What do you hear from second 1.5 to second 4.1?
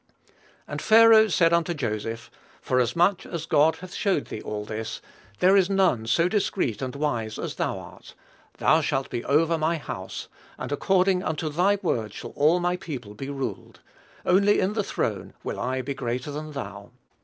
unto Joseph, Forasmuch as God hath